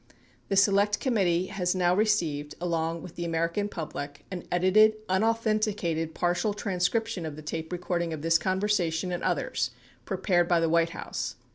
[0.49, 6.55] The Select Committee has now received— along with the American public— an edited, unauthenticated partial
[6.55, 9.69] transcription of the tape recording of this conversation and others
[10.03, 11.35] prepared by the White House.